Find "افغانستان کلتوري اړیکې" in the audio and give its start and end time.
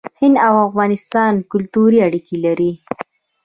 0.67-2.35